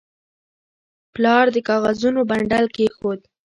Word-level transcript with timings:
پلار 1.13 1.45
د 1.55 1.57
کاغذونو 1.69 2.19
بنډل 2.29 2.65
کېښود. 2.75 3.19